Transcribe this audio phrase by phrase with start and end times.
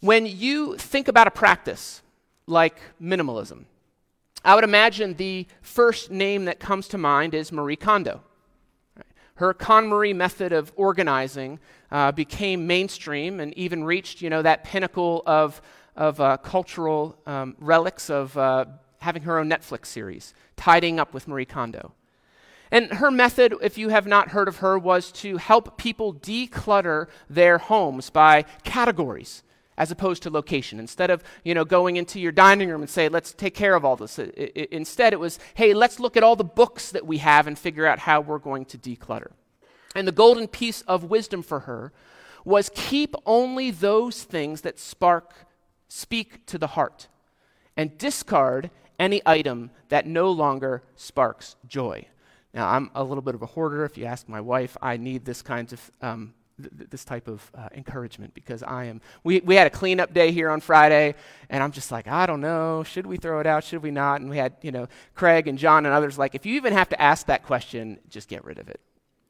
[0.00, 2.00] When you think about a practice
[2.46, 3.64] like minimalism,
[4.42, 8.22] I would imagine the first name that comes to mind is Marie Kondo.
[9.34, 11.60] Her KonMari method of organizing
[11.90, 15.60] uh, became mainstream and even reached, you know, that pinnacle of,
[15.96, 18.64] of uh, cultural um, relics of uh,
[19.00, 21.92] having her own Netflix series, Tidying Up with Marie Kondo.
[22.70, 27.08] And her method, if you have not heard of her, was to help people declutter
[27.28, 29.42] their homes by categories
[29.76, 30.78] as opposed to location.
[30.78, 33.84] Instead of, you know, going into your dining room and say, let's take care of
[33.84, 34.18] all this.
[34.18, 37.46] It, it, instead, it was, hey, let's look at all the books that we have
[37.46, 39.32] and figure out how we're going to declutter.
[39.94, 41.92] And the golden piece of wisdom for her
[42.44, 45.34] was keep only those things that spark,
[45.88, 47.08] speak to the heart,
[47.76, 52.06] and discard any item that no longer sparks joy.
[52.52, 53.84] Now, I'm a little bit of a hoarder.
[53.84, 57.50] If you ask my wife, I need this kind of um, th- this type of
[57.54, 59.00] uh, encouragement because I am.
[59.24, 61.14] We we had a cleanup day here on Friday,
[61.48, 63.64] and I'm just like, I don't know, should we throw it out?
[63.64, 64.20] Should we not?
[64.20, 66.88] And we had you know Craig and John and others like, if you even have
[66.90, 68.80] to ask that question, just get rid of it.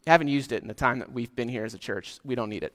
[0.06, 2.18] I haven't used it in the time that we've been here as a church.
[2.24, 2.74] We don't need it.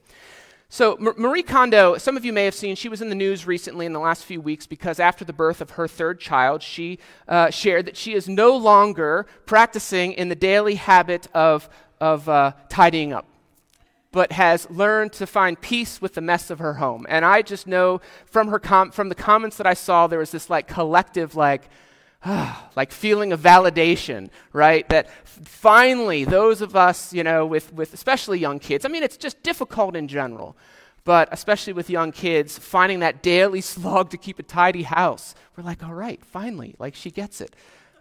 [0.69, 3.45] So, M- Marie Kondo, some of you may have seen, she was in the news
[3.45, 6.99] recently in the last few weeks because after the birth of her third child, she
[7.27, 11.69] uh, shared that she is no longer practicing in the daily habit of,
[12.01, 13.27] of uh, tidying up,
[14.15, 17.05] but has learned to find peace with the mess of her home.
[17.09, 20.31] And I just know from, her com- from the comments that I saw, there was
[20.31, 21.67] this like collective, like,
[22.77, 24.87] like feeling of validation, right?
[24.87, 29.17] That finally, those of us, you know, with, with especially young kids, I mean, it's
[29.17, 30.55] just difficult in general,
[31.03, 35.65] but especially with young kids, finding that daily slog to keep a tidy house, we're
[35.65, 37.53] like, all right, finally, like she gets it.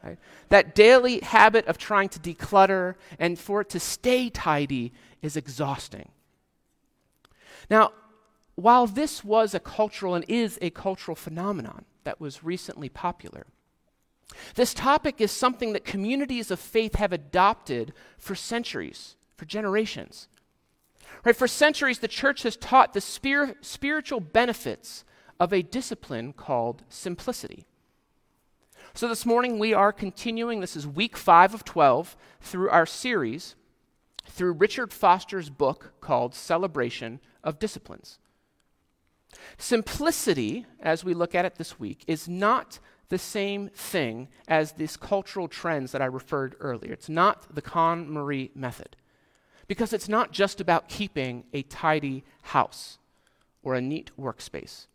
[0.04, 0.18] Right?
[0.50, 4.92] That daily habit of trying to declutter and for it to stay tidy
[5.24, 6.10] is exhausting.
[7.70, 7.92] Now,
[8.56, 13.46] while this was a cultural and is a cultural phenomenon that was recently popular,
[14.54, 20.28] this topic is something that communities of faith have adopted for centuries, for generations.
[21.24, 25.04] Right, for centuries, the church has taught the spir- spiritual benefits
[25.40, 27.64] of a discipline called simplicity.
[28.92, 33.56] So this morning we are continuing, this is week five of 12, through our series
[34.24, 38.18] through Richard Foster's book called Celebration of Disciplines.
[39.58, 44.96] Simplicity, as we look at it this week, is not the same thing as these
[44.96, 46.92] cultural trends that I referred earlier.
[46.92, 48.96] It's not the KonMari method.
[49.66, 52.98] Because it's not just about keeping a tidy house
[53.62, 54.86] or a neat workspace.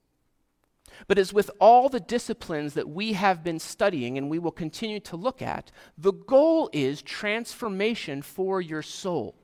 [1.08, 5.00] But as with all the disciplines that we have been studying and we will continue
[5.02, 9.36] to look at, the goal is transformation for your soul.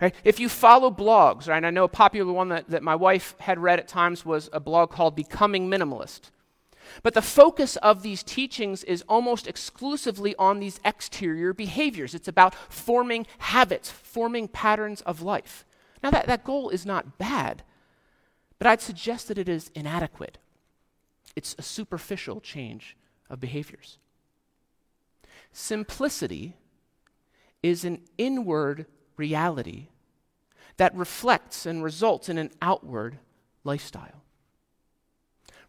[0.00, 0.14] Right?
[0.24, 3.58] If you follow blogs, right, I know a popular one that, that my wife had
[3.58, 6.30] read at times was a blog called Becoming Minimalist.
[7.02, 12.14] But the focus of these teachings is almost exclusively on these exterior behaviors.
[12.14, 15.64] It's about forming habits, forming patterns of life.
[16.02, 17.62] Now, that, that goal is not bad,
[18.64, 20.38] but I'd suggest that it is inadequate.
[21.36, 22.96] It's a superficial change
[23.28, 23.98] of behaviors.
[25.52, 26.56] Simplicity
[27.62, 28.86] is an inward
[29.18, 29.88] reality
[30.78, 33.18] that reflects and results in an outward
[33.64, 34.22] lifestyle.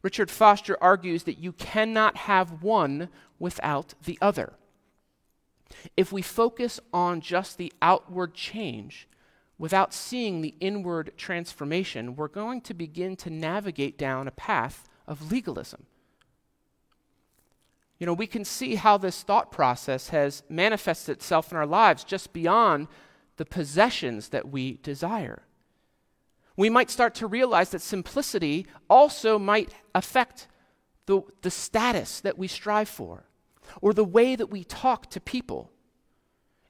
[0.02, 4.54] Richard Foster argues that you cannot have one without the other.
[5.98, 9.10] If we focus on just the outward change
[9.58, 15.32] without seeing the inward transformation, we're going to begin to navigate down a path of
[15.32, 15.86] legalism.
[18.00, 22.04] You know, we can see how this thought process has manifested itself in our lives
[22.04, 22.88] just beyond
[23.38, 25.44] the possessions that we desire
[26.58, 30.48] we might start to realize that simplicity also might affect
[31.06, 33.26] the, the status that we strive for
[33.82, 35.72] or the way that we talk to people.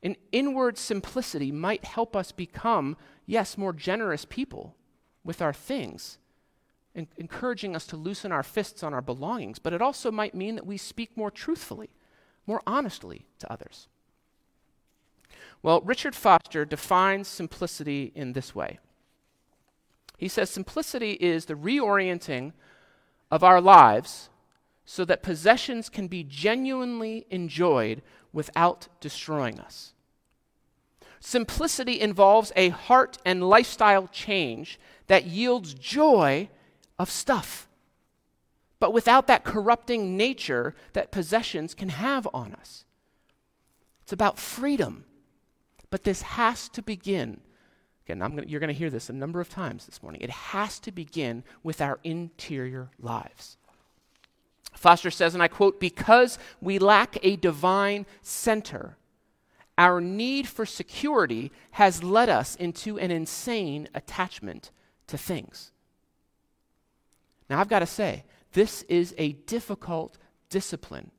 [0.06, 2.96] An inward simplicity might help us become,
[3.26, 4.78] yes, more generous people
[5.26, 6.18] with our things,
[6.94, 10.66] encouraging us to loosen our fists on our belongings, but it also might mean that
[10.66, 11.90] we speak more truthfully,
[12.48, 13.90] more honestly to others.
[15.62, 18.80] Well, Richard Foster defines simplicity in this way
[20.18, 22.54] he says simplicity is the reorienting
[23.30, 24.30] of our lives
[24.86, 28.02] so that possessions can be genuinely enjoyed
[28.32, 29.94] without destroying us.
[31.26, 36.50] Simplicity involves a heart and lifestyle change that yields joy
[37.00, 37.68] of stuff,
[38.80, 42.86] but without that corrupting nature that possessions can have on us.
[44.04, 45.06] It's about freedom,
[45.90, 47.42] but this has to begin
[48.06, 50.22] Again, gonna, you're going to hear this a number of times this morning.
[50.22, 53.58] It has to begin with our interior lives.
[54.74, 58.96] Foster says, and I quote, because we lack a divine center,
[59.78, 64.72] our need for security has led us into an insane attachment
[65.08, 65.72] to things.
[67.50, 68.24] Now, I've got to say,
[68.54, 70.18] this is a difficult
[70.50, 71.12] discipline.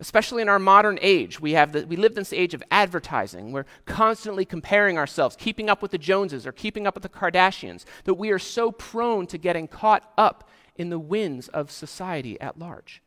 [0.00, 3.52] Especially in our modern age, we, have the, we live in this age of advertising.
[3.52, 7.84] We're constantly comparing ourselves, keeping up with the Joneses or keeping up with the Kardashians,
[8.04, 12.58] that we are so prone to getting caught up in the winds of society at
[12.58, 13.02] large.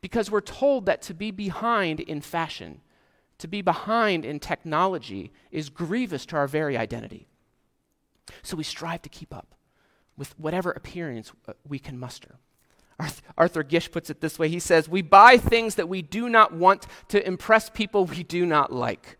[0.00, 2.80] Because we're told that to be behind in fashion,
[3.42, 7.26] to be behind in technology, is grievous to our very identity.
[8.44, 9.56] So we strive to keep up
[10.16, 12.36] with whatever appearance uh, we can muster.
[13.36, 16.54] Arthur Gish puts it this way he says, We buy things that we do not
[16.54, 19.18] want to impress people we do not like.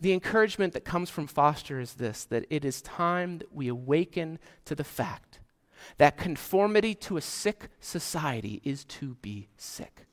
[0.00, 4.38] The encouragement that comes from Foster is this that it is time that we awaken
[4.64, 5.40] to the fact
[5.98, 10.06] that conformity to a sick society is to be sick.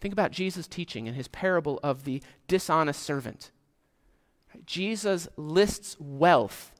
[0.00, 3.50] Think about Jesus' teaching in his parable of the dishonest servant.
[4.64, 6.72] Jesus lists wealth,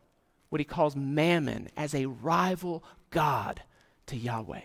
[0.48, 3.62] what he calls mammon, as a rival God
[4.06, 4.62] to Yahweh.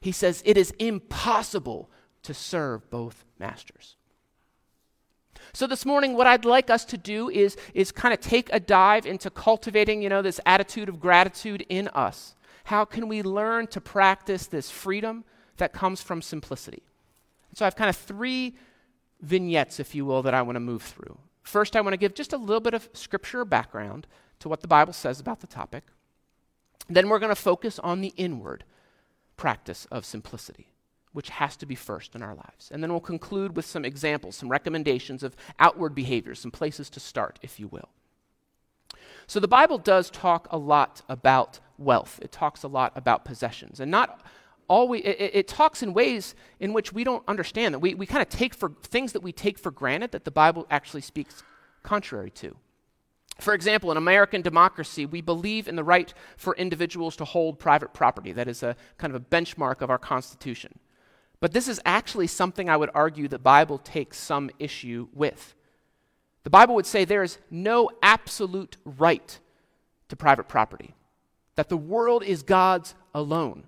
[0.00, 1.90] He says it is impossible
[2.24, 3.96] to serve both masters.
[5.52, 8.60] So this morning, what I'd like us to do is, is kind of take a
[8.60, 12.34] dive into cultivating, you know, this attitude of gratitude in us.
[12.64, 15.24] How can we learn to practice this freedom
[15.56, 16.84] that comes from simplicity?
[17.54, 18.56] So I have kind of three
[19.20, 21.18] vignettes, if you will, that I want to move through.
[21.42, 24.06] First, I want to give just a little bit of scripture background
[24.40, 25.84] to what the Bible says about the topic.
[26.88, 28.64] Then we're going to focus on the inward
[29.36, 30.72] practice of simplicity
[31.12, 32.70] which has to be first in our lives.
[32.70, 37.00] And then we'll conclude with some examples, some recommendations of outward behaviors, some places to
[37.00, 37.90] start, if you will.
[39.26, 43.80] So the Bible does talk a lot about wealth, it talks a lot about possessions.
[43.80, 44.20] And not
[44.68, 47.78] always, it, it talks in ways in which we don't understand that.
[47.78, 50.66] We, we kind of take for things that we take for granted that the Bible
[50.70, 51.42] actually speaks
[51.82, 52.56] contrary to.
[53.40, 57.92] For example, in American democracy, we believe in the right for individuals to hold private
[57.92, 58.32] property.
[58.32, 60.78] That is a kind of a benchmark of our Constitution.
[61.40, 65.54] But this is actually something I would argue the Bible takes some issue with.
[66.44, 69.38] The Bible would say there is no absolute right
[70.08, 70.94] to private property,
[71.56, 73.64] that the world is God's alone.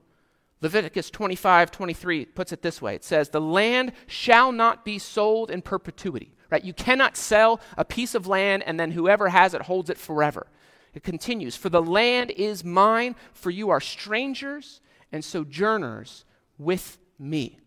[0.64, 5.50] Leviticus 25, 23 puts it this way it says, The land shall not be sold
[5.50, 6.34] in perpetuity.
[6.50, 6.64] Right?
[6.64, 10.46] You cannot sell a piece of land and then whoever has it holds it forever.
[10.92, 14.80] It continues, For the land is mine, for you are strangers
[15.12, 16.24] and sojourners
[16.58, 17.60] with me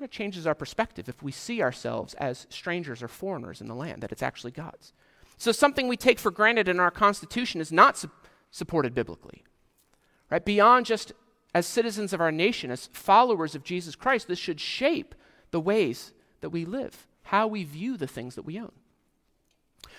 [0.00, 3.74] kind of changes our perspective if we see ourselves as strangers or foreigners in the
[3.74, 4.94] land, that it's actually God's.
[5.36, 8.10] So something we take for granted in our Constitution is not su-
[8.50, 9.44] supported biblically.
[10.30, 10.42] Right?
[10.42, 11.12] Beyond just
[11.54, 15.14] as citizens of our nation, as followers of Jesus Christ, this should shape
[15.50, 18.72] the ways that we live, how we view the things that we own.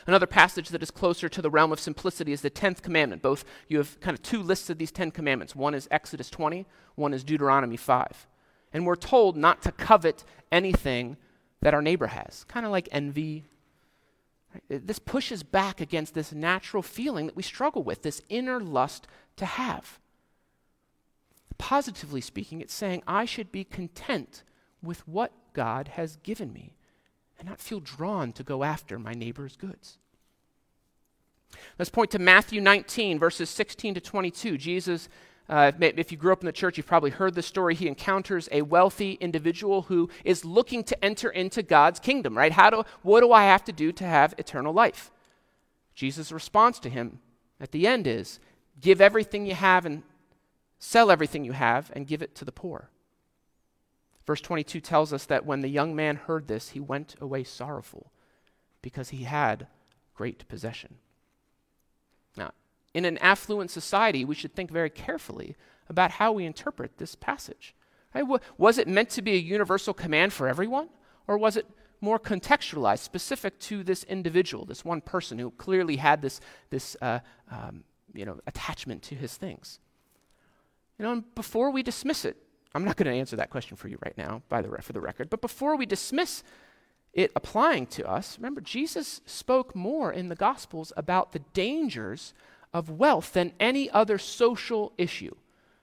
[0.08, 3.22] Another passage that is closer to the realm of simplicity is the 10th commandment.
[3.22, 5.56] Both you have kind of two lists of these 10 commandments.
[5.56, 6.66] One is Exodus 20,
[6.96, 8.28] one is Deuteronomy 5.
[8.74, 11.18] And we're told not to covet anything
[11.62, 13.46] that our neighbor has, kind of like envy.
[14.70, 19.08] This pushes back against this natural feeling that we struggle with, this inner lust
[19.38, 20.00] to have.
[21.62, 24.42] Positively speaking, it's saying I should be content
[24.82, 26.74] with what God has given me
[27.38, 30.00] and not feel drawn to go after my neighbor's goods.
[31.78, 34.58] Let's point to Matthew 19, verses 16 to 22.
[34.58, 35.08] Jesus
[35.48, 37.76] uh, if you grew up in the church, you've probably heard the story.
[37.76, 42.54] He encounters a wealthy individual who is looking to enter into God's kingdom, right?
[42.54, 45.12] How do, what do I have to do to have eternal life?
[45.94, 47.20] Jesus' response to him
[47.60, 48.40] at the end is
[48.80, 50.02] give everything you have and
[50.82, 52.90] sell everything you have and give it to the poor.
[54.26, 58.12] Verse 22 tells us that when the young man heard this, he went away sorrowful
[58.82, 59.68] because he had
[60.16, 60.96] great possession.
[62.36, 62.52] Now,
[62.96, 65.56] in an affluent society, we should think very carefully
[65.88, 67.76] about how we interpret this passage.
[68.58, 70.90] Was it meant to be a universal command for everyone?
[71.28, 71.68] Or was it
[72.02, 77.20] more contextualized, specific to this individual, this one person who clearly had this, this uh,
[77.52, 77.84] um,
[78.14, 79.80] you know, attachment to his things?
[81.02, 82.38] You know, before we dismiss it,
[82.76, 85.02] I'm not going to answer that question for you right now, by the for the
[85.02, 86.44] record, but before we dismiss
[87.12, 92.36] it applying to us, remember, Jesus spoke more in the Gospels about the dangers
[92.72, 95.34] of wealth than any other social issue.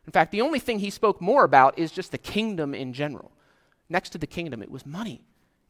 [0.07, 3.33] In fact, the only thing he spoke more about is just the kingdom in general.
[3.89, 5.23] Next to the kingdom, it was money,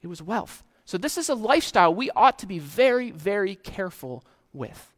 [0.03, 0.63] it was wealth.
[0.85, 4.93] So, this is a lifestyle we ought to be very, very careful with.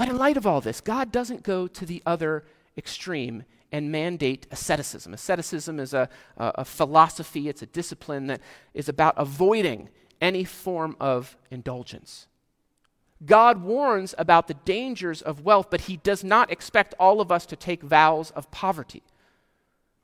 [0.00, 2.42] But in light of all this, God doesn't go to the other
[2.74, 5.12] extreme and mandate asceticism.
[5.12, 8.40] Asceticism is a, a, a, philosophy, it's a discipline that
[8.72, 12.28] is about avoiding any form of indulgence.
[13.26, 17.44] God warns about the dangers of wealth, but he does not expect all of us
[17.44, 19.02] to take vows of poverty.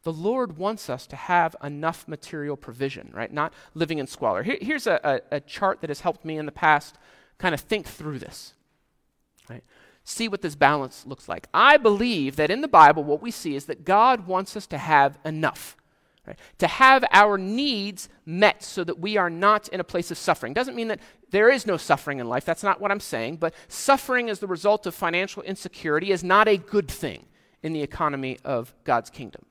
[0.02, 3.32] The Lord wants us to have enough material provision, right?
[3.32, 4.42] Not living in squalor.
[4.42, 6.98] Here, here's a, a, a chart that has helped me in the past
[7.38, 8.52] kind of think through this,
[9.48, 9.64] right?
[10.08, 11.48] See what this balance looks like.
[11.52, 14.78] I believe that in the Bible, what we see is that God wants us to
[14.78, 15.76] have enough.
[16.24, 16.38] Right?
[16.58, 20.54] To have our needs met so that we are not in a place of suffering.
[20.54, 22.44] Doesn't mean that there is no suffering in life.
[22.44, 23.38] That's not what I'm saying.
[23.38, 27.24] But suffering as the result of financial insecurity is not a good thing
[27.64, 29.44] in the economy of God's kingdom.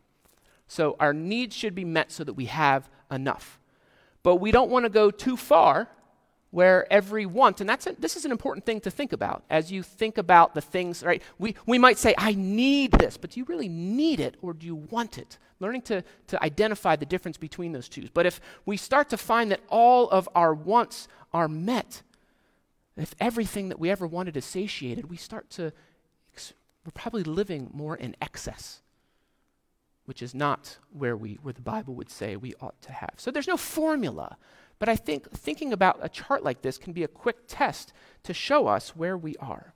[0.69, 3.59] So our needs should be met so that we have enough.
[4.23, 5.89] But we don't want to go too far
[6.55, 9.73] where every want, and that's a, this is an important thing to think about as
[9.73, 11.21] you think about the things, right?
[11.37, 14.65] We, we might say, I need this, but do you really need it or do
[14.65, 15.37] you want it?
[15.59, 18.07] Learning to, to identify the difference between those two.
[18.13, 22.03] But if we start to find that all of our wants are met,
[22.95, 25.73] if everything that we ever wanted is satiated, we start to,
[26.85, 28.81] we're probably living more in excess
[30.05, 33.31] which is not where we where the bible would say we ought to have so
[33.31, 34.37] there's no formula
[34.79, 38.33] but I think thinking about a chart like this can be a quick test to
[38.33, 39.73] show us where we are.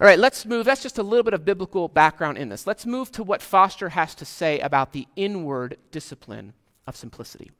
[0.00, 0.64] All right, let's move.
[0.64, 2.68] That's just a little bit of biblical background in this.
[2.68, 6.52] Let's move to what Foster has to say about the inward discipline
[6.86, 7.50] of simplicity.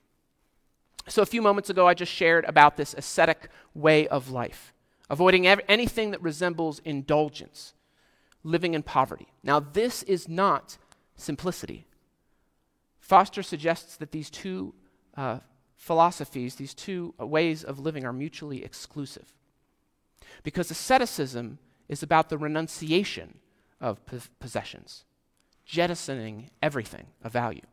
[1.08, 4.72] So, a few moments ago, I just shared about this ascetic way of life,
[5.10, 7.72] avoiding ev- anything that resembles indulgence,
[8.44, 9.28] living in poverty.
[9.42, 10.78] Now, this is not
[11.16, 11.86] simplicity.
[13.00, 14.74] Foster suggests that these two
[15.18, 15.40] uh,
[15.74, 19.34] philosophies, these two ways of living, are mutually exclusive.
[20.44, 21.58] Because asceticism
[21.88, 23.40] is about the renunciation
[23.80, 24.00] of
[24.38, 25.04] possessions,
[25.66, 27.66] jettisoning everything of value.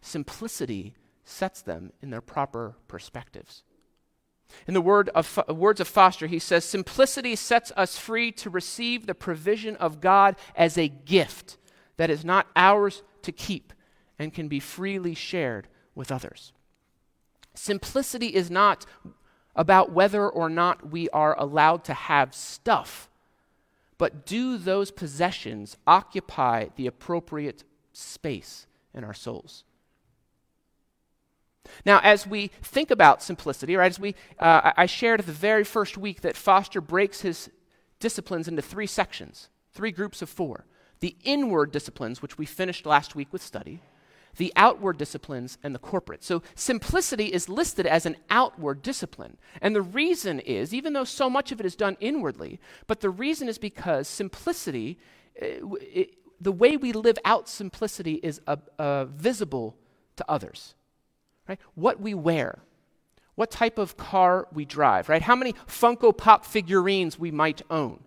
[0.00, 3.64] Simplicity sets them in their proper perspectives.
[4.66, 9.06] In the word of, words of Foster, he says, Simplicity sets us free to receive
[9.06, 11.58] the provision of God as a gift
[11.98, 13.74] that is not ours to keep
[14.18, 16.52] and can be freely shared with others.
[17.54, 18.86] Simplicity is not
[19.54, 23.10] about whether or not we are allowed to have stuff,
[23.98, 29.64] but do those possessions occupy the appropriate space in our souls?
[31.84, 35.96] Now, as we think about simplicity, right, as we, uh, I shared the very first
[35.96, 37.50] week that Foster breaks his
[38.00, 40.66] disciplines into three sections, three groups of four.
[41.00, 43.80] The inward disciplines, which we finished last week with study,
[44.36, 46.24] the outward disciplines and the corporate.
[46.24, 49.36] So simplicity is listed as an outward discipline.
[49.60, 53.10] And the reason is, even though so much of it is done inwardly, but the
[53.10, 54.98] reason is because simplicity,
[55.34, 59.76] it, uh, it, the way we live out simplicity is uh, uh, visible
[60.16, 60.74] to others.
[61.48, 61.58] Right?
[61.74, 62.60] What we wear,
[63.34, 65.22] what type of car we drive, right?
[65.22, 68.00] How many Funko Pop figurines we might own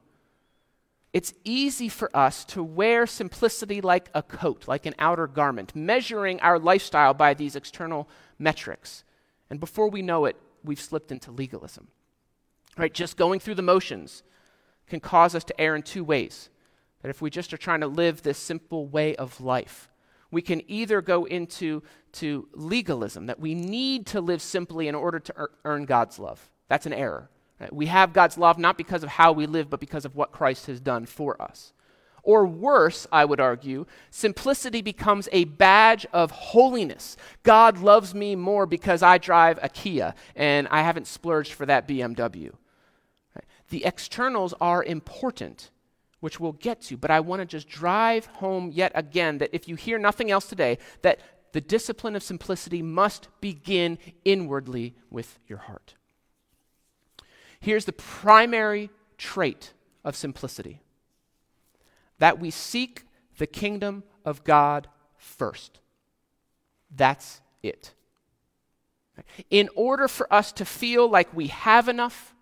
[1.15, 6.41] it's easy for us to wear simplicity like a coat, like an outer garment, measuring
[6.41, 9.05] our lifestyle by these external metrics.
[9.50, 11.88] And before we know it, we've slipped into legalism.
[12.77, 12.93] Right?
[12.93, 14.24] Just going through the motions
[14.88, 16.50] can cause us to err in two ways.
[17.01, 19.89] That if we just are trying to live this simple way of life,
[20.31, 21.81] we can either go into
[22.12, 26.50] to legalism, that we need to live simply in order to earn God's love.
[26.67, 27.29] That's an error.
[27.71, 30.65] We have God's love not because of how we live, but because of what Christ
[30.67, 31.74] has done for us.
[32.21, 37.17] Or worse, I would argue, simplicity becomes a badge of holiness.
[37.43, 41.88] God loves me more because I drive a Kia and I haven't splurged for that
[41.88, 42.51] BMW.
[43.69, 45.69] The externals are important,
[46.19, 49.67] which we'll get to, but I want to just drive home yet again that if
[49.67, 51.19] you hear nothing else today, that
[51.51, 55.93] the discipline of simplicity must begin inwardly with your heart.
[57.59, 60.81] Here's the primary trait of simplicity
[62.19, 63.03] that we seek
[63.38, 65.79] the kingdom of God first.
[66.95, 67.93] That's it.
[69.50, 72.33] In order for us to feel like we have enough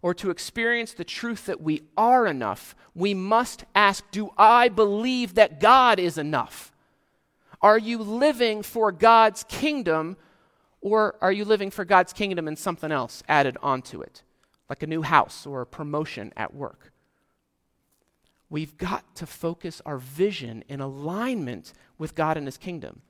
[0.00, 5.34] or to experience the truth that we are enough, we must ask Do I believe
[5.34, 6.72] that God is enough?
[7.60, 10.16] Are you living for God's kingdom
[10.80, 14.22] or are you living for God's kingdom and something else added onto it?
[14.72, 16.94] Like a new house or a promotion at work.
[18.48, 23.02] We've got to focus our vision in alignment with God and His kingdom.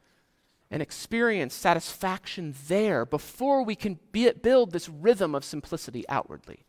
[0.73, 6.65] and experience satisfaction there before we can be, build this rhythm of simplicity outwardly.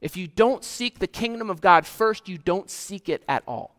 [0.00, 3.76] If you don't seek the kingdom of God first, you don't seek it at all.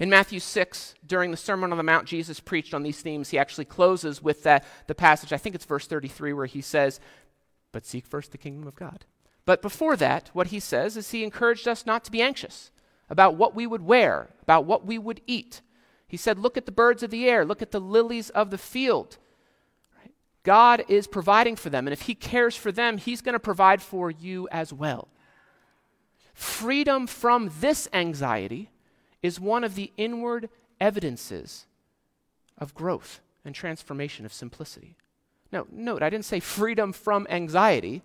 [0.00, 3.28] In Matthew 6, during the Sermon on the Mount, Jesus preached on these themes.
[3.28, 6.98] He actually closes with that, the passage, I think it's verse 33, where he says,
[7.72, 9.04] But seek first the kingdom of God.
[9.44, 12.70] But before that, what he says is he encouraged us not to be anxious
[13.08, 15.62] about what we would wear, about what we would eat.
[16.08, 18.58] He said, Look at the birds of the air, look at the lilies of the
[18.58, 19.18] field.
[20.42, 23.82] God is providing for them, and if He cares for them, He's going to provide
[23.82, 25.08] for you as well.
[26.34, 28.70] Freedom from this anxiety
[29.22, 30.48] is one of the inward
[30.80, 31.66] evidences
[32.58, 34.96] of growth and transformation of simplicity.
[35.56, 38.02] Now, note, I didn't say freedom from anxiety.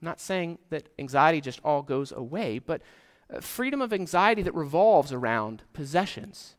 [0.00, 2.80] I'm not saying that anxiety just all goes away, but
[3.28, 6.54] uh, freedom of anxiety that revolves around possessions.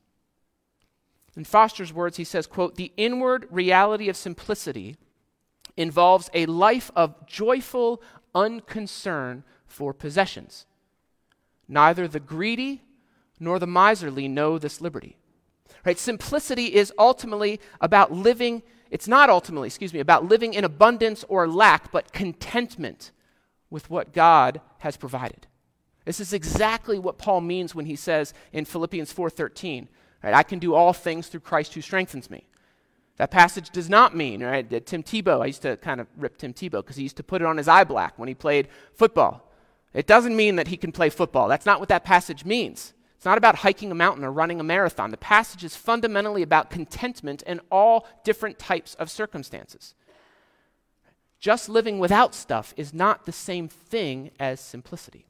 [1.38, 4.98] In Foster's words, he says, quote, the inward reality of simplicity
[5.78, 8.02] involves a life of joyful
[8.36, 10.66] unconcern for possessions.
[11.70, 12.82] Neither the greedy
[13.40, 15.16] nor the miserly know this liberty.
[15.86, 15.98] Right?
[15.98, 18.62] Simplicity is ultimately about living,
[18.94, 23.10] it's not ultimately, excuse me, about living in abundance or lack, but contentment
[23.72, 25.48] with what God has provided.
[26.06, 29.88] This is exactly what Paul means when he says in Philippians 4:13,
[30.24, 32.46] right, I can do all things through Christ who strengthens me.
[33.18, 36.38] That passage does not mean, right, that Tim Tebow, I used to kind of rip
[36.38, 38.68] Tim Tebow because he used to put it on his eye black when he played
[38.94, 39.52] football.
[39.96, 41.48] It doesn't mean that he can play football.
[41.48, 42.94] That's not what that passage means.
[43.24, 45.12] It's not about hiking a mountain or running a marathon.
[45.12, 49.96] The passage is fundamentally about contentment in all different types of circumstances.
[51.40, 55.26] Just living without stuff is not the same thing as simplicity.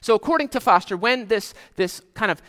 [0.00, 2.40] So, according to Foster, when this, this kind of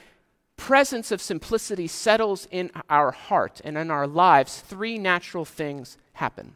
[0.56, 6.56] presence of simplicity settles in our heart and in our lives, three natural things happen.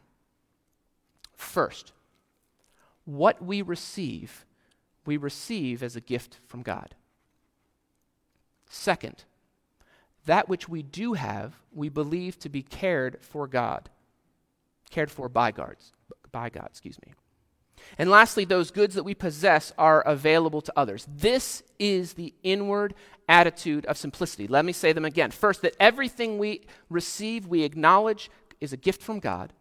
[1.36, 1.91] First,
[3.03, 4.46] what we receive,
[5.05, 6.96] we receive as a gift from God.
[8.69, 9.23] Second,
[10.25, 13.89] that which we do have, we believe to be cared for God,
[14.89, 15.75] cared for by God,
[16.32, 17.13] by God, excuse me.
[17.97, 21.08] And lastly, those goods that we possess are available to others.
[21.08, 22.95] This is the inward
[23.30, 24.47] attitude of simplicity.
[24.47, 25.32] Let me say them again.
[25.32, 29.54] First, that everything we receive, we acknowledge is a gift from God.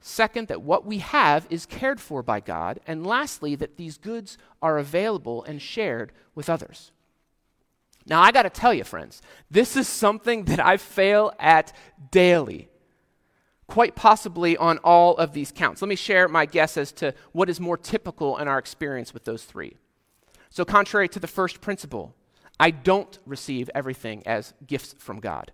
[0.00, 2.80] Second, that what we have is cared for by God.
[2.86, 6.90] And lastly, that these goods are available and shared with others.
[8.06, 11.72] Now, I got to tell you, friends, this is something that I fail at
[12.10, 12.68] daily,
[13.66, 15.82] quite possibly on all of these counts.
[15.82, 19.24] Let me share my guess as to what is more typical in our experience with
[19.24, 19.76] those three.
[20.48, 22.14] So, contrary to the first principle,
[22.58, 25.52] I don't receive everything as gifts from God,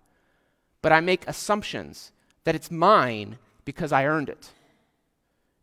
[0.83, 2.13] but I make assumptions
[2.45, 4.51] that it's mine because I earned it.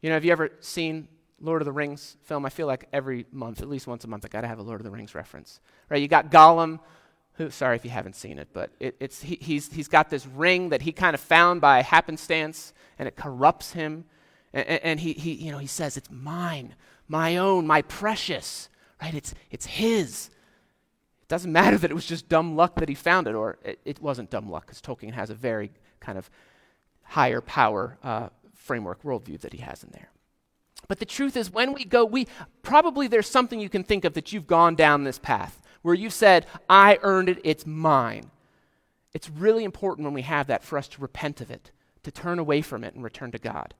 [0.02, 1.08] You know, have you ever seen
[1.44, 4.24] Lord of the Rings film, I feel like every month, at least once a month,
[4.24, 5.60] I got to have a Lord of the Rings reference.
[5.90, 6.02] Right?
[6.02, 6.80] You got Gollum,
[7.34, 10.26] who, sorry if you haven't seen it, but it, it's, he, he's, he's got this
[10.26, 14.06] ring that he kind of found by happenstance, and it corrupts him.
[14.54, 16.76] And, and he, he, you know, he says, It's mine,
[17.10, 18.70] my own, my precious.
[19.02, 19.14] Right?
[19.14, 20.30] It's, it's his.
[21.24, 23.80] It doesn't matter that it was just dumb luck that he found it, or it,
[23.84, 26.30] it wasn't dumb luck, because Tolkien has a very kind of
[27.02, 30.08] higher power uh, framework worldview that he has in there.
[30.88, 32.28] But the truth is, when we go, we
[32.62, 36.10] probably there's something you can think of that you've gone down this path where you
[36.10, 38.32] said, I earned it, it's mine.
[39.14, 41.72] It's really important when we have that for us to repent of it,
[42.04, 43.76] to turn away from it and return to God.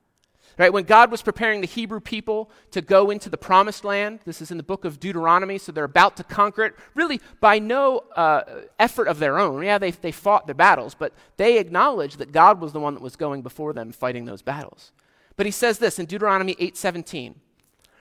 [0.58, 0.72] Right?
[0.72, 4.52] When God was preparing the Hebrew people to go into the promised land, this is
[4.52, 8.44] in the book of Deuteronomy, so they're about to conquer it, really by no uh,
[8.78, 9.64] effort of their own.
[9.64, 13.02] Yeah, they, they fought their battles, but they acknowledged that God was the one that
[13.02, 14.92] was going before them fighting those battles.
[15.36, 17.36] But he says this in Deuteronomy 8:17.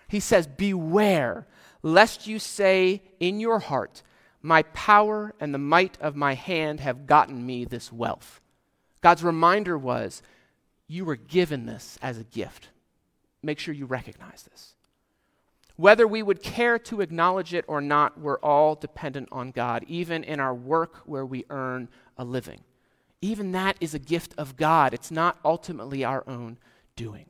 [0.09, 1.47] He says, "Beware
[1.83, 4.03] lest you say in your heart,
[4.43, 8.41] my power and the might of my hand have gotten me this wealth."
[9.01, 10.23] God's reminder was,
[10.87, 12.69] you were given this as a gift.
[13.43, 14.75] Make sure you recognize this.
[15.77, 20.23] Whether we would care to acknowledge it or not, we're all dependent on God, even
[20.23, 22.63] in our work where we earn a living.
[23.21, 24.93] Even that is a gift of God.
[24.93, 26.59] It's not ultimately our own
[26.97, 27.27] doing.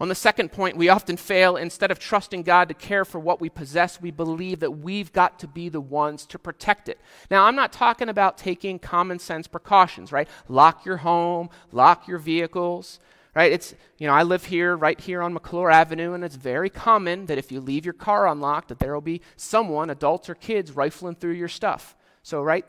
[0.00, 1.56] On the second point, we often fail.
[1.56, 5.38] Instead of trusting God to care for what we possess, we believe that we've got
[5.38, 6.98] to be the ones to protect it.
[7.30, 10.28] Now, I'm not talking about taking common sense precautions, right?
[10.48, 12.98] Lock your home, lock your vehicles,
[13.34, 13.52] right?
[13.52, 17.26] It's, you know, I live here, right here on McClure Avenue, and it's very common
[17.26, 20.72] that if you leave your car unlocked, that there will be someone, adults or kids,
[20.72, 21.94] rifling through your stuff.
[22.24, 22.66] So, right,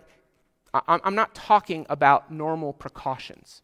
[0.88, 3.64] I'm not talking about normal precautions.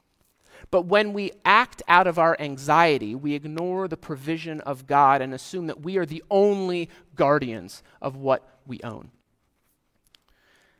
[0.72, 5.34] But when we act out of our anxiety, we ignore the provision of God and
[5.34, 9.10] assume that we are the only guardians of what we own.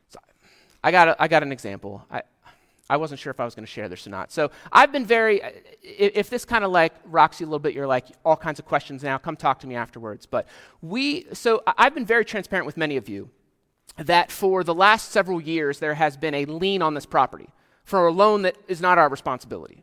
[0.08, 0.18] So
[0.82, 2.04] I got, a, I got an example.
[2.10, 2.22] I,
[2.88, 4.32] I wasn't sure if I was going to share this or not.
[4.32, 5.40] So I've been very,
[5.82, 8.64] if this kind of like rocks you a little bit, you're like, all kinds of
[8.64, 10.26] questions now, come talk to me afterwards.
[10.26, 10.48] But
[10.82, 13.30] we, so I've been very transparent with many of you
[13.96, 17.48] that for the last several years there has been a lien on this property
[17.90, 19.82] for a loan that is not our responsibility.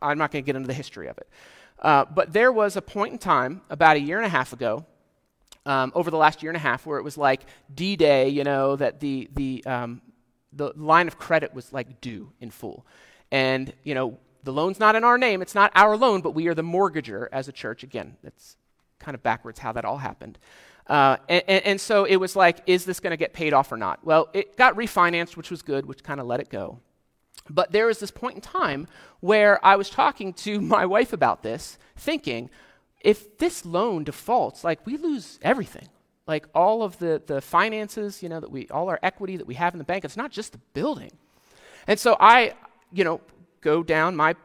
[0.00, 1.28] I'm not going to get into the history of it.
[1.78, 4.86] Uh, but there was a point in time about a year and a half ago
[5.66, 7.42] um, over the last year and a half where it was like
[7.74, 10.00] D-Day, you know, that the, the um,
[10.52, 12.86] the line of credit was like due in full.
[13.30, 16.46] And, you know, the loan's not in our name, it's not our loan, but we
[16.48, 17.82] are the mortgager as a church.
[17.82, 18.56] Again, that's
[18.98, 20.38] kind of backwards how that all happened.
[20.86, 23.70] Uh, and, and, and, so it was like, is this going to get paid off
[23.70, 24.02] or not?
[24.06, 26.80] Well, it got refinanced, which was good, which kind of let it go.
[27.50, 28.86] But there was this point in time
[29.20, 32.50] where I was talking to my wife about this, thinking,
[33.00, 35.88] if this loan defaults, like we lose everything
[36.28, 39.54] like all of the, the finances, you know, that we, all our equity that we
[39.54, 41.10] have in the bank, it's not just the building.
[41.88, 42.52] And so I,
[42.92, 43.22] you know,
[43.62, 44.36] go down my,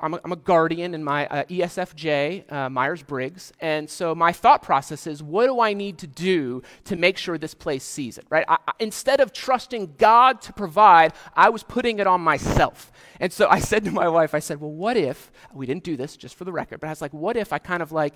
[0.00, 3.52] I'm a, I'm a guardian in my uh, ESFJ, uh, Myers Briggs.
[3.60, 7.38] And so my thought process is, what do I need to do to make sure
[7.38, 8.44] this place sees it, right?
[8.48, 12.90] I, I, instead of trusting God to provide, I was putting it on myself.
[13.20, 15.96] And so I said to my wife, I said, well, what if, we didn't do
[15.96, 18.14] this just for the record, but I was like, what if I kind of like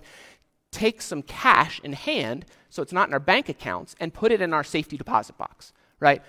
[0.73, 4.41] take some cash in hand, so it's not in our bank accounts, and put it
[4.41, 6.23] in our safety deposit box, right?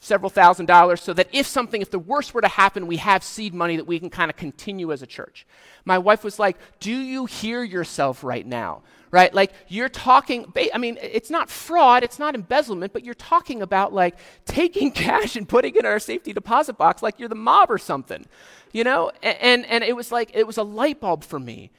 [0.00, 3.24] Several thousand dollars, so that if something, if the worst were to happen, we have
[3.24, 5.44] seed money that we can kind of continue as a church.
[5.84, 8.82] My wife was like, Do you hear yourself right now?
[9.10, 9.32] Right?
[9.32, 13.92] Like, you're talking, I mean, it's not fraud, it's not embezzlement, but you're talking about
[13.92, 17.70] like taking cash and putting it in our safety deposit box like you're the mob
[17.70, 18.26] or something,
[18.70, 19.10] you know?
[19.22, 21.70] And, and it was like, it was a light bulb for me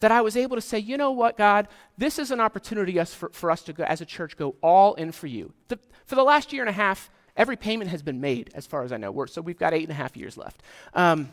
[0.00, 3.14] that I was able to say, you know what, God, this is an opportunity us
[3.14, 5.52] for, for us to go, as a church, go all in for you.
[5.68, 8.82] The, for the last year and a half, every payment has been made, as far
[8.82, 9.10] as I know.
[9.10, 10.62] We're, so we've got eight and a half years left.
[10.94, 11.32] Um,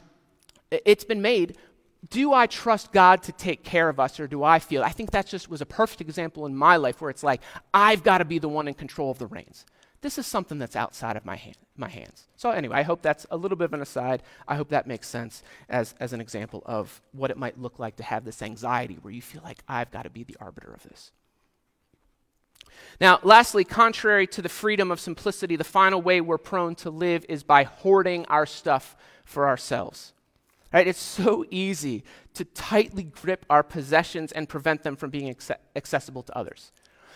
[0.72, 1.58] it's been made.
[2.10, 4.84] Do I trust God to take care of us, or do I feel?
[4.84, 7.42] I think that just was a perfect example in my life where it's like,
[7.74, 9.66] I've got to be the one in control of the reins.
[10.02, 12.28] This is something that's outside of my, hand, my hands.
[12.36, 14.22] So, anyway, I hope that's a little bit of an aside.
[14.48, 17.96] I hope that makes sense as, as an example of what it might look like
[17.96, 20.84] to have this anxiety where you feel like I've got to be the arbiter of
[20.84, 21.12] this.
[23.00, 27.26] Now, lastly, contrary to the freedom of simplicity, the final way we're prone to live
[27.30, 30.14] is by hoarding our stuff for ourselves.
[30.74, 30.88] Right?
[30.88, 35.36] It's so easy to tightly grip our possessions and prevent them from being
[35.76, 36.72] accessible to others.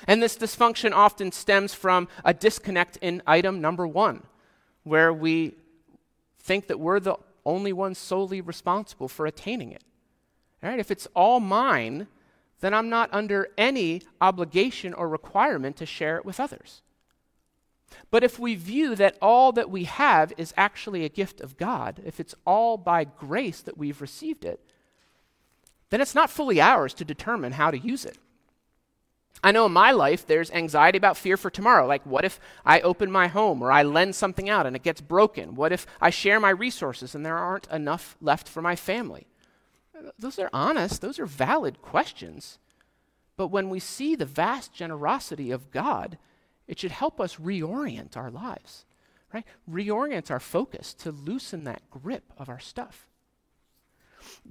[0.08, 4.24] And this dysfunction often stems from a disconnect in item number one,
[4.84, 5.56] where we
[6.39, 9.84] think that we're the only ones solely responsible for attaining it.
[10.63, 10.80] All right?
[10.80, 12.08] If it's all mine,
[12.62, 16.82] then I'm not under any obligation or requirement to share it with others.
[18.10, 22.02] But if we view that all that we have is actually a gift of God,
[22.06, 24.60] if it's all by grace that we've received it,
[25.89, 28.17] then it's not fully ours to determine how to use it.
[29.43, 31.88] I know in my life there's anxiety about fear for tomorrow.
[31.88, 35.02] Like, what if I open my home or I lend something out and it gets
[35.02, 35.56] broken?
[35.56, 39.26] What if I share my resources and there aren't enough left for my family?
[40.18, 42.60] Those are honest, those are valid questions.
[43.38, 46.18] But when we see the vast generosity of God,
[46.68, 48.86] it should help us reorient our lives,
[49.34, 49.46] right?
[49.70, 53.08] Reorient our focus to loosen that grip of our stuff.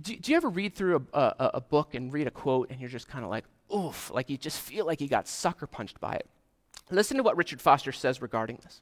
[0.00, 2.80] Do, do you ever read through a, a, a book and read a quote and
[2.80, 6.00] you're just kind of like, oof, like you just feel like you got sucker punched
[6.00, 6.26] by it.
[6.90, 8.80] Listen to what Richard Foster says regarding this.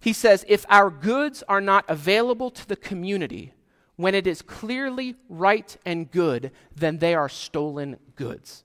[0.00, 3.52] He says, If our goods are not available to the community
[3.96, 8.64] when it is clearly right and good, then they are stolen goods.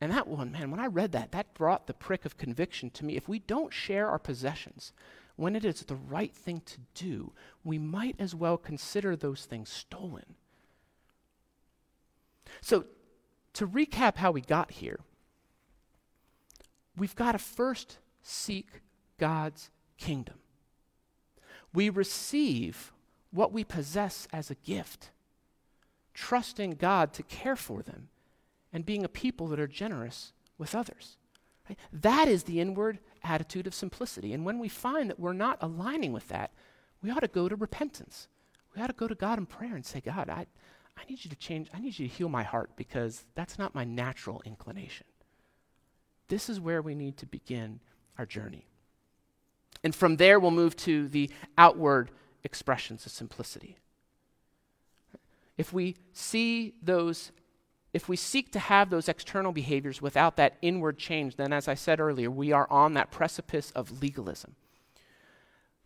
[0.00, 3.04] And that one, man, when I read that, that brought the prick of conviction to
[3.04, 3.16] me.
[3.16, 4.92] If we don't share our possessions
[5.36, 9.70] when it is the right thing to do, we might as well consider those things
[9.70, 10.34] stolen.
[12.60, 12.86] So
[13.54, 14.98] to recap how we got here,
[16.96, 18.80] we've got to first seek
[19.18, 20.38] God's kingdom.
[21.72, 22.92] We receive
[23.32, 25.10] what we possess as a gift,
[26.14, 28.08] trusting God to care for them
[28.72, 31.16] and being a people that are generous with others.
[31.68, 31.78] Right?
[31.92, 34.32] That is the inward attitude of simplicity.
[34.32, 36.52] And when we find that we're not aligning with that,
[37.02, 38.28] we ought to go to repentance.
[38.74, 40.46] We ought to go to God in prayer and say, God, I,
[40.96, 43.74] I need you to change, I need you to heal my heart because that's not
[43.74, 45.06] my natural inclination.
[46.28, 47.80] This is where we need to begin
[48.18, 48.66] our journey.
[49.84, 52.10] And from there, we'll move to the outward
[52.44, 53.78] expressions of simplicity.
[55.56, 57.32] If we see those,
[57.92, 61.74] if we seek to have those external behaviors without that inward change, then as I
[61.74, 64.56] said earlier, we are on that precipice of legalism.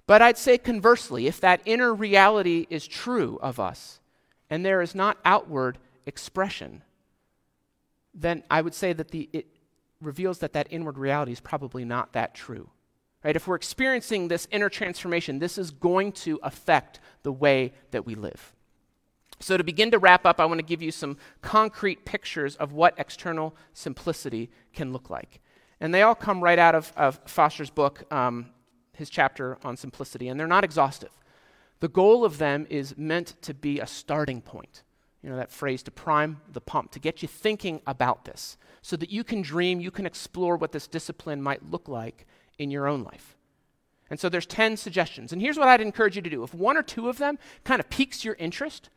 [0.07, 4.01] But I'd say conversely, if that inner reality is true of us
[4.49, 6.83] and there is not outward expression,
[8.15, 9.47] then I would say that the, it
[10.01, 12.71] reveals that that inward reality is probably not that true.
[13.27, 13.35] Right?
[13.35, 18.15] If we're experiencing this inner transformation, this is going to affect the way that we
[18.15, 18.53] live.
[19.41, 22.73] So, to begin to wrap up, I want to give you some concrete pictures of
[22.73, 25.41] what external simplicity can look like.
[25.81, 28.51] And they all come right out of, of Foster's book, um,
[28.93, 31.11] his chapter on simplicity, and they're not exhaustive.
[31.81, 34.85] The goal of them is meant to be a starting point.
[35.25, 38.97] You know, that phrase to prime the pump, to get you thinking about this, so
[38.97, 42.25] that you can dream, you can explore what this discipline might look like
[42.59, 43.37] in your own life.
[44.09, 45.33] And so there's 10 suggestions.
[45.33, 46.43] And here's what I'd encourage you to do.
[46.43, 48.89] If one or two of them kind of piques your interest,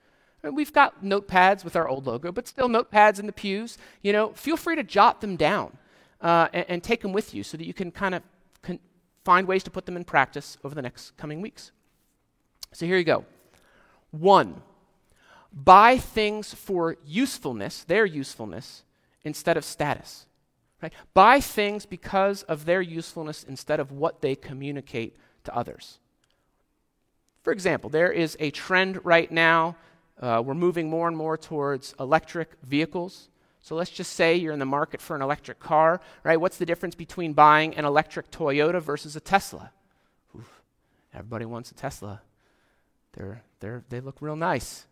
[0.44, 4.30] we've got notepads with our old logo, but still notepads in the pews, you know,
[4.34, 5.78] feel free to jot them down
[6.22, 8.22] uh, and, and, take them with you so that you can kind of
[8.62, 8.80] con-
[9.24, 11.72] find ways to put them in practice over the next coming weeks.
[12.74, 13.26] So here you go.
[14.12, 14.62] One,
[15.52, 18.84] buy things for usefulness, their usefulness,
[19.24, 20.26] instead of status.
[20.82, 20.94] Right?
[21.14, 26.00] Buy things because of their usefulness instead of what they communicate to others.
[27.44, 29.76] For example, there is a trend right now.
[30.20, 33.30] Uh, we're moving more and more towards electric vehicles.
[33.62, 36.40] So let's just say you're in the market for an electric car, right?
[36.40, 39.72] What's the difference between buying an electric Toyota versus a Tesla?
[40.38, 40.62] Oof,
[41.14, 42.22] everybody wants a Tesla.
[43.14, 44.86] They're, they're, they look real nice.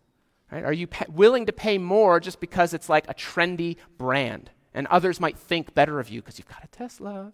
[0.51, 0.63] Right?
[0.63, 4.49] Are you willing to pay more just because it's like a trendy brand?
[4.73, 7.33] And others might think better of you because you've got a Tesla.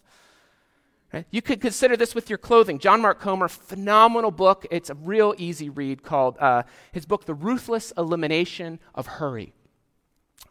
[1.13, 1.25] Right?
[1.29, 2.79] You could consider this with your clothing.
[2.79, 4.65] John Mark Comer, phenomenal book.
[4.71, 9.53] It's a real easy read called uh, his book, The Ruthless Elimination of Hurry.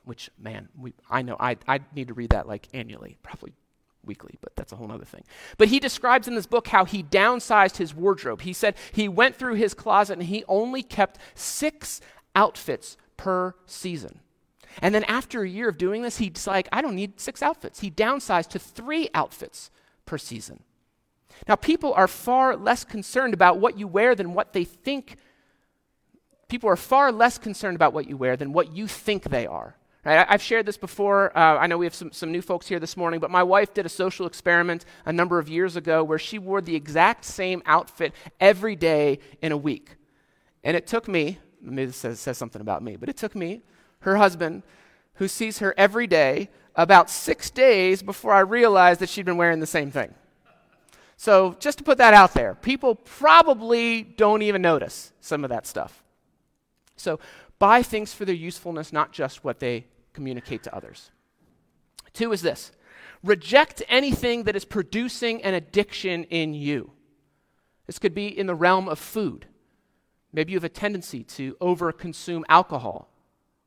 [0.05, 3.53] Which, man, we, I know I, I need to read that like annually, probably
[4.05, 5.25] weekly, but that's a whole other thing.
[5.59, 8.43] But he describes in this book how he downsized his wardrobe.
[8.43, 12.01] He said he went through his closet and he only kept six
[12.35, 14.21] outfits per season.
[14.81, 17.81] And then after a year of doing this, he's like, I don't need six outfits.
[17.81, 19.71] He downsized to three outfits
[20.07, 20.63] per season.
[21.49, 25.17] Now, people are far less concerned about what you wear than what they think.
[26.49, 29.77] People are far less concerned about what you wear than what you think they are.
[30.05, 30.27] Right?
[30.29, 31.37] I've shared this before.
[31.37, 33.73] Uh, I know we have some, some new folks here this morning, but my wife
[33.73, 37.63] did a social experiment a number of years ago where she wore the exact same
[37.67, 39.97] outfit every day in a week.
[40.65, 43.63] And it took me, maybe this says, says something about me, but it took me
[44.03, 44.63] her husband,
[45.15, 49.61] who sees her every day, about six days before I realized that she'd been wearing
[49.61, 50.15] the same thing.
[51.17, 55.67] So, just to put that out there, people probably don't even notice some of that
[55.67, 56.03] stuff.
[56.97, 57.21] So,
[57.59, 61.11] buy things for their usefulness, not just what they communicate to others.
[62.13, 62.73] Two is this
[63.23, 66.91] reject anything that is producing an addiction in you.
[67.87, 69.47] This could be in the realm of food.
[70.33, 73.12] Maybe you have a tendency to overconsume alcohol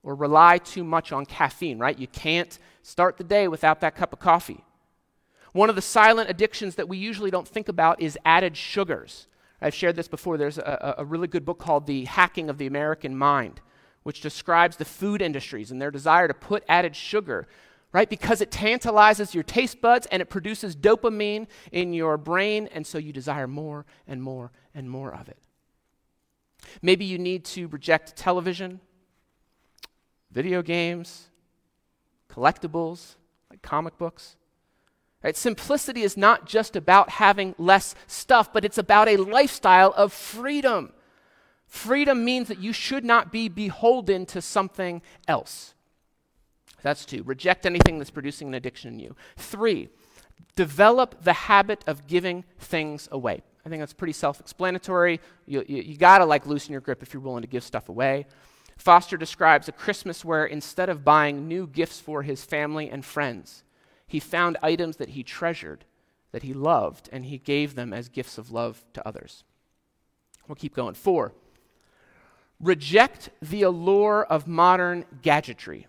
[0.05, 1.97] or rely too much on caffeine, right?
[1.97, 4.63] You can't start the day without that cup of coffee.
[5.51, 9.27] One of the silent addictions that we usually don't think about is added sugars.
[9.59, 10.37] I've shared this before.
[10.37, 13.61] There's a, a, really good book called The Hacking of the American Mind,
[14.03, 17.47] which describes the food industries and their desire to put added sugar,
[17.91, 18.09] right?
[18.09, 22.99] Because it tantalizes your taste buds and it produces dopamine in your brain, and so
[22.99, 25.39] you desire more and more and more of it.
[26.83, 28.81] Maybe you need to reject television
[30.35, 31.29] video games,
[32.29, 33.15] collectibles,
[33.49, 34.35] like comic books.
[35.23, 35.35] Right?
[35.35, 40.91] Simplicity is not just about having less stuff, but it's about a lifestyle of freedom.
[41.65, 45.73] Freedom means that you should not be beholden to something else.
[46.83, 47.23] That's two.
[47.23, 49.15] Reject anything that's producing an addiction in you.
[49.37, 49.89] Three,
[50.55, 53.41] develop the habit of giving things away.
[53.65, 55.21] I think that's pretty self explanatory.
[55.47, 57.89] You, you, you got to like loosen your grip if you're willing to give stuff
[57.89, 58.27] away.
[58.77, 63.63] Foster describes a Christmas where instead of buying new gifts for his family and friends,
[64.05, 65.85] he found items that he treasured,
[66.31, 69.43] that he loved, and he gave them as gifts of love to others.
[70.47, 70.93] We'll keep going.
[70.93, 71.33] Four,
[72.59, 75.87] reject the allure of modern gadgetry.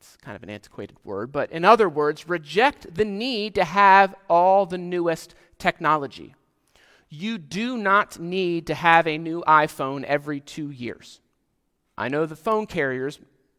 [0.00, 4.14] It's kind of an antiquated word, but in other words, reject the need to have
[4.28, 6.34] all the newest technology.
[7.08, 11.20] You do not need to have a new iPhone every two years.
[11.96, 13.18] I know the phone carriers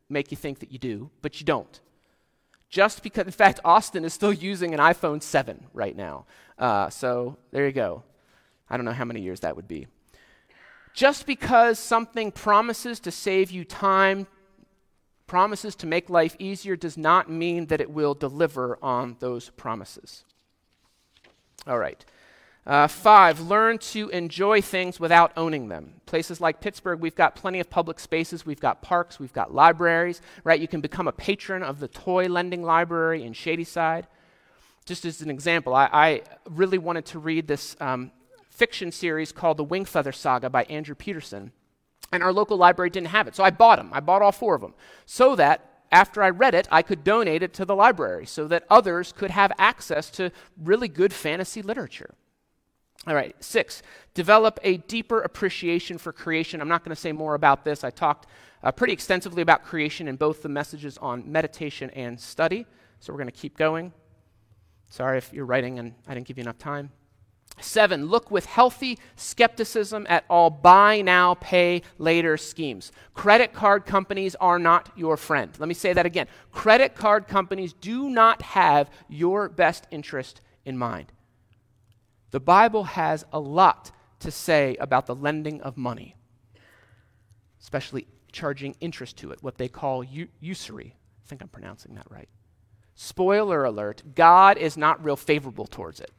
[0.09, 1.79] make you think that you do, but you don't.
[2.69, 6.25] Just because, in fact, Austin is still using an iPhone 7 right now.
[6.57, 8.03] Uh, so there you go.
[8.69, 9.87] I don't know how many years that would be.
[10.93, 14.27] Just because something promises to save you time,
[15.27, 20.23] promises to make life easier, does not mean that it will deliver on those promises.
[21.67, 22.03] All right.
[22.65, 26.01] Uh, five, learn to enjoy things without owning them.
[26.07, 30.19] Places like Pittsburgh, we've got plenty of public spaces, we've got parks, we've got libraries,
[30.43, 30.59] right?
[30.59, 34.07] You can become a patron of the toy lending library in Shadyside.
[34.85, 38.11] Just as an example, I, I really wanted to read this um,
[38.49, 41.51] fiction series called The Wingfeather Saga by Andrew Peterson,
[42.11, 43.35] and our local library didn't have it.
[43.35, 43.91] So I bought them.
[43.93, 44.73] I bought all four of them
[45.05, 48.63] so that after I read it, I could donate it to the library so that
[48.71, 52.15] others could have access to really good fantasy literature.
[53.07, 56.59] All right, six, develop a deeper appreciation for creation.
[56.59, 57.83] I'm not going to say more about this.
[57.83, 58.27] I talked
[58.63, 62.65] uh, pretty extensively about creation in both the messages on meditation and study.
[62.99, 63.93] So we're going to keep going.
[64.89, 66.91] Sorry if you're writing and I didn't give you enough time.
[67.61, 72.91] Seven, look with healthy skepticism at all buy now, pay later schemes.
[73.13, 75.51] Credit card companies are not your friend.
[75.57, 76.27] Let me say that again.
[76.51, 81.11] Credit card companies do not have your best interest in mind.
[82.35, 86.17] The Bible has a lot to say about the lending of money,
[87.61, 90.97] especially charging interest to it, what they call u- usury.
[90.97, 92.27] I think I'm pronouncing that right.
[92.93, 96.11] Spoiler alert God is not real favorable towards it.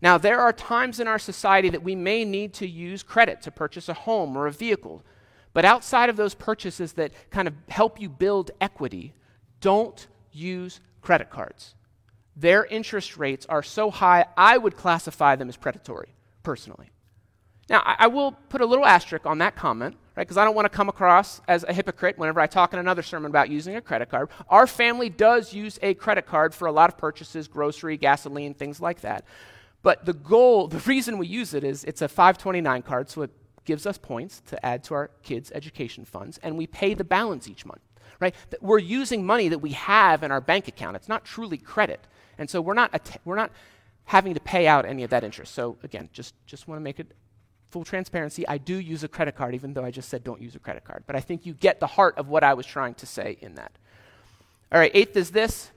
[0.00, 3.50] Now, there are times in our society that we may need to use credit to
[3.50, 5.02] purchase a home or a vehicle,
[5.52, 9.12] but outside of those purchases that kind of help you build equity,
[9.60, 11.74] don't use credit cards
[12.40, 16.90] their interest rates are so high, I would classify them as predatory, personally.
[17.68, 20.54] Now, I, I will put a little asterisk on that comment, right, because I don't
[20.54, 23.76] want to come across as a hypocrite whenever I talk in another sermon about using
[23.76, 24.30] a credit card.
[24.48, 28.80] Our family does use a credit card for a lot of purchases, grocery, gasoline, things
[28.80, 29.24] like that.
[29.82, 33.30] But the goal, the reason we use it is it's a 529 card, so it
[33.64, 37.46] gives us points to add to our kids' education funds, and we pay the balance
[37.46, 37.82] each month,
[38.18, 38.34] right?
[38.60, 40.96] We're using money that we have in our bank account.
[40.96, 42.06] It's not truly credit.
[42.40, 43.52] And so we're not, att- we're not
[44.06, 45.54] having to pay out any of that interest.
[45.54, 47.12] So again, just, just want to make it
[47.70, 48.48] full transparency.
[48.48, 50.84] I do use a credit card, even though I just said don't use a credit
[50.84, 51.04] card.
[51.06, 53.54] But I think you get the heart of what I was trying to say in
[53.54, 53.70] that.
[54.72, 55.70] All right, eighth is this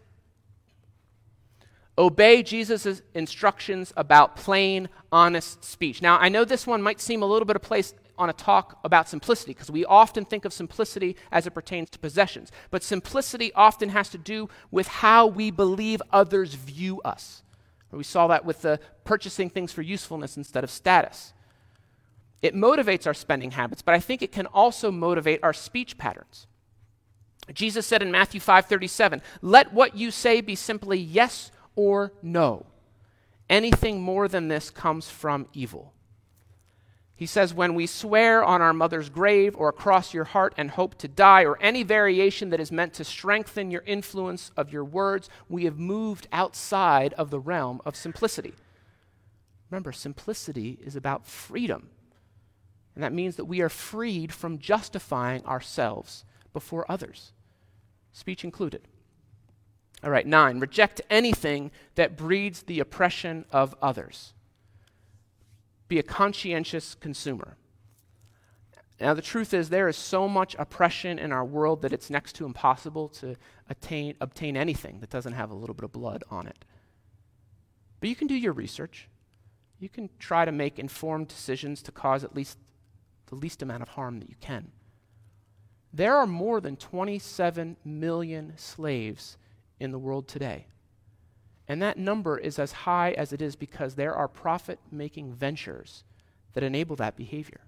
[1.97, 6.01] obey Jesus' instructions about plain, honest speech.
[6.01, 8.79] Now, I know this one might seem a little bit of place on a talk
[8.83, 12.51] about simplicity because we often think of simplicity as it pertains to possessions.
[12.71, 17.43] But simplicity often has to do with how we believe others view us.
[17.91, 21.33] We saw that with the purchasing things for usefulness instead of status.
[22.41, 26.47] It motivates our spending habits, but I think it can also motivate our speech patterns.
[27.53, 32.65] Jesus said in Matthew 5:37, "Let what you say be simply yes or no.
[33.49, 35.93] Anything more than this comes from evil."
[37.15, 40.95] He says, When we swear on our mother's grave or across your heart and hope
[40.95, 45.29] to die, or any variation that is meant to strengthen your influence of your words,
[45.47, 48.53] we have moved outside of the realm of simplicity.
[49.69, 51.89] Remember, simplicity is about freedom.
[52.95, 57.31] And that means that we are freed from justifying ourselves before others,
[58.11, 58.87] speech included.
[60.03, 64.33] All right, nine, reject anything that breeds the oppression of others
[65.87, 67.57] be a conscientious consumer.
[68.99, 72.33] Now, the truth is, there is so much oppression in our world that it's next
[72.35, 73.35] to impossible to
[73.69, 76.63] attain, obtain anything that doesn't have a little bit of blood on it.
[77.99, 79.09] But you can do your research.
[79.79, 82.57] You can try to make informed decisions to cause at least
[83.27, 84.71] the least amount of harm that you can.
[85.91, 89.37] There are more than 27 million slaves
[89.79, 90.67] in the world today.
[91.67, 96.03] And that number is as high as it is because there are profit making ventures
[96.53, 97.61] that enable that behavior.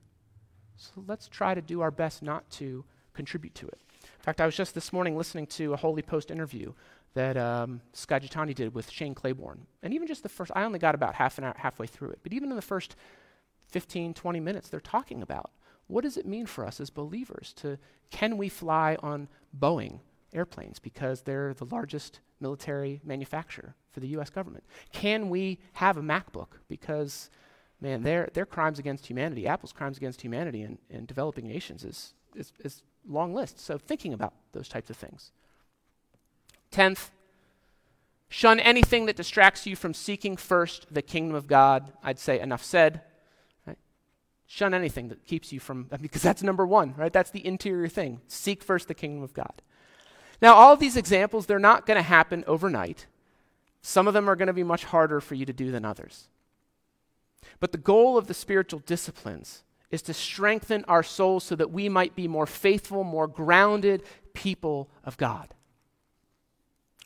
[0.76, 3.80] So let's try to do our best not to contribute to it.
[4.04, 6.74] In fact, I was just this morning listening to a Holy Post interview
[7.14, 9.66] that um, Jethani did with Shane Claiborne.
[9.82, 12.20] And even just the first, I only got about half an hour, halfway through it,
[12.24, 12.96] but even in the first
[13.70, 15.52] 15, 20 minutes, they're talking about
[15.88, 17.78] what does it mean for us as believers to,
[18.10, 20.00] can we fly on Boeing
[20.34, 24.64] airplanes because they're the largest military manufacturer for the US government?
[24.92, 26.60] Can we have a MacBook?
[26.68, 27.30] Because,
[27.82, 32.14] man, their, their crimes against humanity, Apple's crimes against humanity in, in developing nations is,
[32.36, 33.60] is, is long list.
[33.60, 35.32] So thinking about those types of things.
[36.72, 37.12] Tenth,
[38.28, 41.94] shun anything that distracts you from seeking first the kingdom of God.
[42.04, 43.02] I'd say enough said.
[44.48, 47.12] Shun anything that keeps you from, because that's number one, right?
[47.12, 48.22] That's the interior thing.
[48.28, 49.62] Seek first the kingdom of God.
[50.42, 53.08] Now, all of these examples, they're not going to happen overnight.
[53.82, 56.28] Some of them are going to be much harder for you to do than others.
[57.60, 61.88] But the goal of the spiritual disciplines is to strengthen our souls so that we
[61.88, 65.54] might be more faithful, more grounded people of God.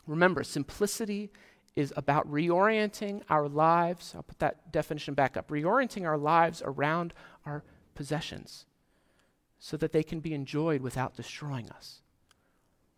[0.08, 1.30] Remember, simplicity
[1.76, 4.14] is about reorienting our lives.
[4.16, 7.14] I'll put that definition back up reorienting our lives around
[7.46, 7.64] our
[7.94, 8.66] possessions
[9.60, 12.02] so that they can be enjoyed without destroying us.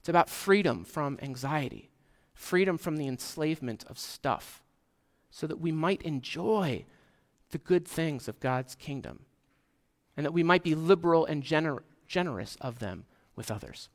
[0.02, 1.92] It's about freedom from anxiety,
[2.34, 4.64] freedom from the enslavement of stuff,
[5.30, 6.86] so that we might enjoy
[7.52, 9.26] the good things of God's kingdom
[10.18, 13.90] and that we might be liberal and gener- generous of them with others.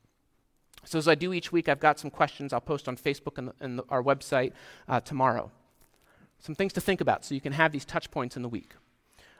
[0.85, 3.49] So, as I do each week, I've got some questions I'll post on Facebook and,
[3.49, 4.53] the, and the, our website
[4.87, 5.51] uh, tomorrow.
[6.39, 8.75] Some things to think about so you can have these touch points in the week.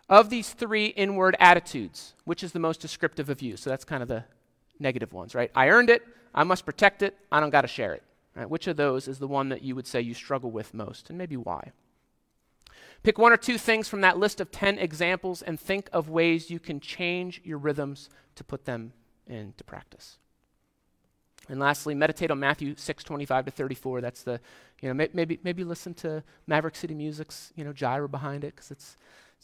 [0.09, 3.57] Of these three inward attitudes, which is the most descriptive of you?
[3.57, 4.25] So, that's kind of the
[4.79, 5.51] negative ones, right?
[5.55, 6.03] I earned it,
[6.35, 8.03] I must protect it, I don't got to share it.
[8.35, 8.49] Right?
[8.49, 11.18] Which of those is the one that you would say you struggle with most, and
[11.18, 11.72] maybe why?
[13.03, 16.51] Pick one or two things from that list of 10 examples and think of ways
[16.51, 18.93] you can change your rhythms to put them
[19.27, 20.18] into practice.
[21.49, 24.01] And lastly, meditate on Matthew 6, 25 to 34.
[24.01, 24.41] That's the,
[24.81, 28.57] you know, may, maybe, maybe listen to Maverick City Music's, you know, Jireh behind it
[28.57, 28.97] because it's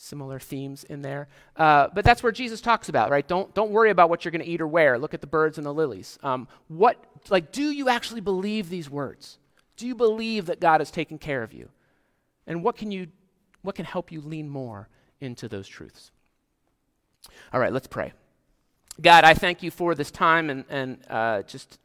[0.02, 1.28] similar themes in there.
[1.56, 3.26] Uh, but that's where Jesus talks about, right?
[3.26, 4.98] Don't, don't worry about what you're going to eat or wear.
[4.98, 6.18] Look at the birds and the lilies.
[6.24, 6.96] Um, what,
[7.30, 9.38] like, do you actually believe these words?
[9.76, 11.68] Do you believe that God is taking care of you?
[12.48, 13.06] And what can you,
[13.62, 14.88] what can help you lean more
[15.20, 16.10] into those truths?
[17.52, 18.12] All right, let's pray.
[19.00, 21.78] God, I thank you for this time and, and uh, just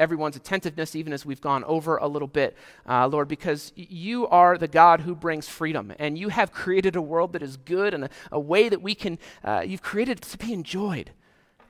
[0.00, 2.56] everyone's attentiveness, even as we've gone over a little bit,
[2.88, 7.02] uh, Lord, because you are the God who brings freedom, and you have created a
[7.02, 10.38] world that is good and a, a way that we can, uh, you've created to
[10.38, 11.12] be enjoyed,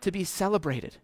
[0.00, 0.96] to be celebrated.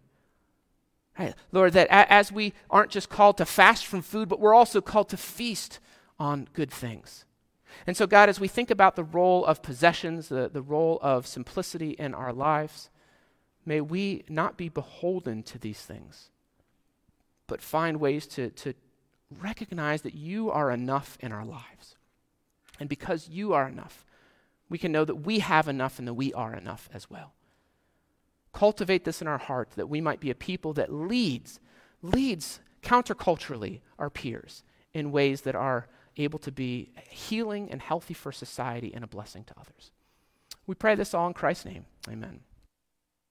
[1.19, 1.35] Right.
[1.51, 4.81] Lord, that a- as we aren't just called to fast from food, but we're also
[4.81, 5.79] called to feast
[6.19, 7.25] on good things.
[7.85, 11.27] And so, God, as we think about the role of possessions, the, the role of
[11.27, 12.89] simplicity in our lives,
[13.65, 16.29] may we not be beholden to these things
[17.47, 18.73] but find ways to, to
[19.41, 21.95] recognize that you are enough in our lives.
[22.79, 24.05] And because you are enough,
[24.69, 27.33] we can know that we have enough and that we are enough as well.
[28.53, 31.59] Cultivate this in our heart that we might be a people that leads,
[32.01, 35.87] leads counterculturally our peers in ways that are
[36.17, 39.91] able to be healing and healthy for society and a blessing to others.
[40.65, 41.85] We pray this all in Christ's name.
[42.09, 42.41] Amen.